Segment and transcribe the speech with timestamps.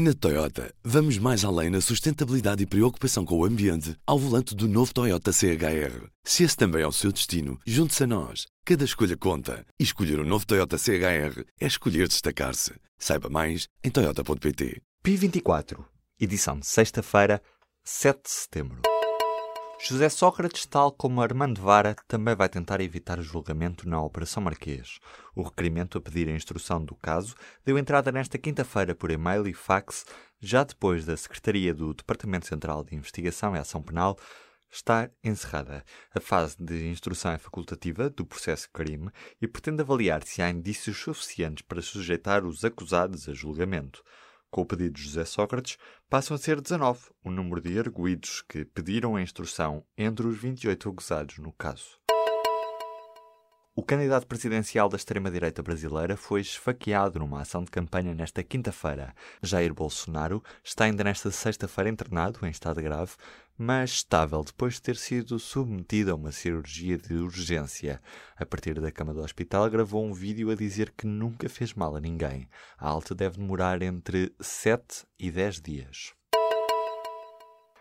[0.00, 4.68] Na Toyota, vamos mais além na sustentabilidade e preocupação com o ambiente ao volante do
[4.68, 6.06] novo Toyota CHR.
[6.22, 8.46] Se esse também é o seu destino, junte-se a nós.
[8.64, 9.66] Cada escolha conta.
[9.76, 12.74] E escolher o um novo Toyota CHR é escolher destacar-se.
[12.96, 14.80] Saiba mais em Toyota.pt.
[15.04, 15.84] P24,
[16.20, 17.42] edição de sexta-feira,
[17.82, 18.82] 7 de setembro.
[19.80, 24.98] José Sócrates, tal como Armando Vara, também vai tentar evitar julgamento na Operação Marquês.
[25.36, 27.34] O requerimento a pedir a instrução do caso
[27.64, 30.04] deu entrada nesta quinta-feira por e-mail e fax,
[30.40, 34.18] já depois da Secretaria do Departamento Central de Investigação e Ação Penal
[34.70, 35.84] estar encerrada.
[36.12, 39.10] A fase de instrução é facultativa do processo crime
[39.40, 44.02] e pretende avaliar se há indícios suficientes para sujeitar os acusados a julgamento.
[44.50, 45.76] Com o pedido de José Sócrates,
[46.08, 50.88] passam a ser 19 o número de arguídos que pediram a instrução entre os 28
[50.88, 52.07] acusados no caso.
[53.78, 59.14] O candidato presidencial da extrema-direita brasileira foi esfaqueado numa ação de campanha nesta quinta-feira.
[59.40, 63.12] Jair Bolsonaro está ainda nesta sexta-feira internado em estado grave,
[63.56, 68.02] mas estável depois de ter sido submetido a uma cirurgia de urgência.
[68.36, 71.94] A partir da cama do hospital, gravou um vídeo a dizer que nunca fez mal
[71.94, 72.48] a ninguém.
[72.76, 76.17] A alta deve demorar entre 7 e 10 dias.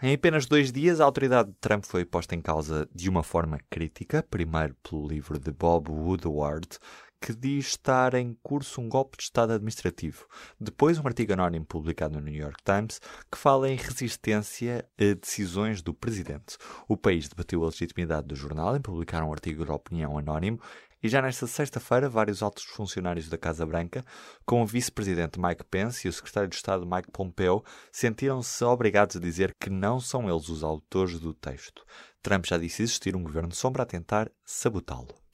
[0.00, 3.58] Em apenas dois dias, a autoridade de Trump foi posta em causa de uma forma
[3.68, 6.78] crítica, primeiro pelo livro de Bob Woodward,
[7.20, 10.26] que diz estar em curso um golpe de Estado administrativo.
[10.60, 15.82] Depois, um artigo anónimo publicado no New York Times que fala em resistência a decisões
[15.82, 16.56] do presidente.
[16.88, 20.60] O país debateu a legitimidade do jornal em publicar um artigo de opinião anónimo
[21.00, 24.04] e já nesta sexta-feira, vários altos funcionários da Casa Branca,
[24.44, 29.20] com o vice-presidente Mike Pence e o secretário de Estado Mike Pompeo, sentiram-se obrigados a
[29.20, 31.84] dizer que não são eles os autores do texto.
[32.20, 35.27] Trump já disse existir um governo sombra a tentar sabotá-lo.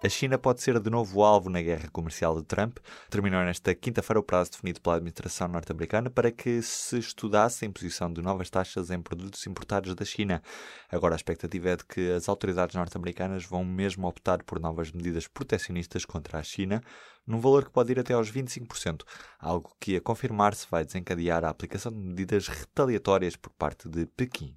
[0.00, 2.78] A China pode ser de novo alvo na guerra comercial de Trump.
[3.10, 8.12] Terminou nesta quinta-feira o prazo definido pela administração norte-americana para que se estudasse a imposição
[8.12, 10.40] de novas taxas em produtos importados da China.
[10.88, 15.26] Agora a expectativa é de que as autoridades norte-americanas vão mesmo optar por novas medidas
[15.26, 16.80] protecionistas contra a China,
[17.26, 19.02] num valor que pode ir até aos 25%,
[19.40, 24.56] algo que, a confirmar-se, vai desencadear a aplicação de medidas retaliatórias por parte de Pequim.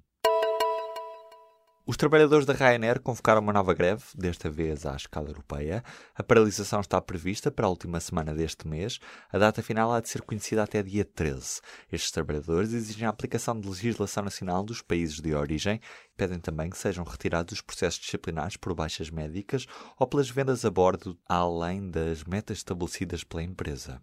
[1.84, 5.82] Os trabalhadores da Ryanair convocaram uma nova greve, desta vez à escala europeia.
[6.14, 9.00] A paralisação está prevista para a última semana deste mês.
[9.32, 11.60] A data final há de ser conhecida até dia 13.
[11.90, 16.70] Estes trabalhadores exigem a aplicação de legislação nacional dos países de origem e pedem também
[16.70, 19.66] que sejam retirados os processos disciplinares por baixas médicas
[19.98, 24.00] ou pelas vendas a bordo, além das metas estabelecidas pela empresa.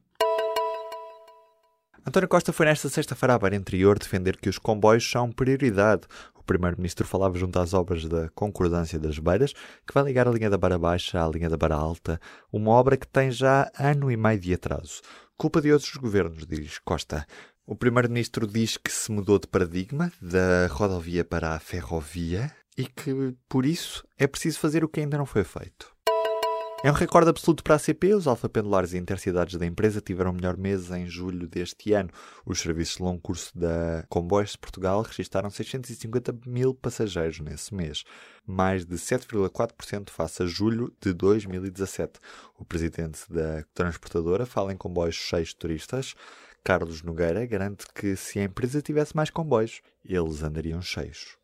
[2.09, 6.08] António Costa foi nesta sexta-feira à Beira Interior defender que os comboios são prioridade.
[6.34, 9.53] O Primeiro-Ministro falava junto às obras da Concordância das Beiras,
[9.86, 12.19] que vai ligar a linha da Beira Baixa à linha da Beira Alta,
[12.52, 15.02] uma obra que tem já ano e meio de atraso.
[15.38, 17.28] Culpa de outros governos, diz Costa.
[17.64, 23.36] O Primeiro-Ministro diz que se mudou de paradigma da rodovia para a ferrovia e que,
[23.48, 25.94] por isso, é preciso fazer o que ainda não foi feito.
[26.82, 28.14] É um recorde absoluto para a CP.
[28.14, 32.10] Os alfa-pendulares e intercidades da empresa tiveram o melhor mês em julho deste ano.
[32.46, 38.06] Os serviços de longo curso da Comboios de Portugal registaram 650 mil passageiros nesse mês,
[38.48, 42.18] mais de 7,4% face a julho de 2017.
[42.58, 46.16] O presidente da transportadora fala em comboios cheios de turistas.
[46.64, 51.38] Carlos Nogueira garante que se a empresa tivesse mais comboios, eles andariam cheios.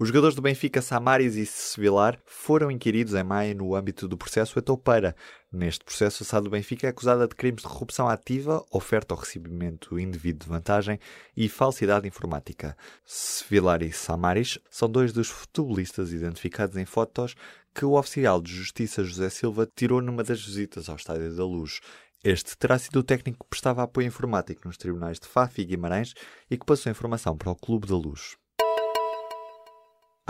[0.00, 4.58] Os jogadores do Benfica, Samaris e Sevilar, foram inquiridos em maio no âmbito do processo
[4.58, 5.14] Etoupeira.
[5.52, 9.20] Neste processo, a SAD do Benfica é acusada de crimes de corrupção ativa, oferta ou
[9.20, 10.98] recebimento indevido de vantagem
[11.36, 12.74] e falsidade informática.
[13.04, 17.34] Sevilar e Samaris são dois dos futebolistas identificados em fotos
[17.74, 21.78] que o oficial de justiça José Silva tirou numa das visitas ao Estádio da Luz.
[22.24, 26.14] Este terá sido o técnico que prestava apoio informático nos tribunais de Faf e Guimarães
[26.50, 28.39] e que passou informação para o Clube da Luz.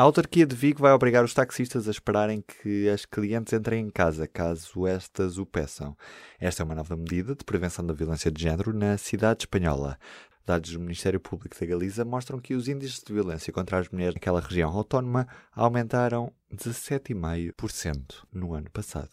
[0.00, 3.91] A autarquia de Vigo vai obrigar os taxistas a esperarem que as clientes entrem em
[3.91, 5.94] casa, caso estas o peçam.
[6.41, 9.99] Esta é uma nova medida de prevenção da violência de género na cidade espanhola.
[10.47, 14.14] Dados do Ministério Público da Galiza mostram que os índices de violência contra as mulheres
[14.14, 19.11] naquela região autónoma aumentaram 17,5% no ano passado.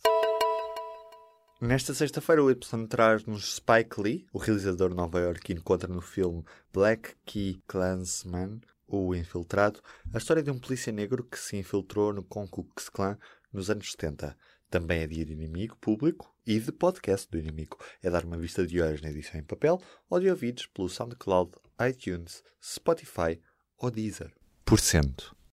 [1.60, 7.62] Nesta sexta-feira, o Y traz-nos Spike Lee, o realizador nova-iorquino, contra no filme Black Key
[7.68, 9.81] Klansman, o Infiltrado,
[10.13, 13.18] a história de um polícia negro que se infiltrou no Ku Klux Klan
[13.51, 14.38] nos anos 70.
[14.69, 17.78] Também é de inimigo público e de podcast do inimigo.
[18.01, 21.51] É dar uma vista de olhos na edição em papel ou de ouvidos pelo SoundCloud,
[21.88, 23.39] iTunes, Spotify
[23.78, 24.34] ou Deezer.
[24.66, 25.37] Por cento.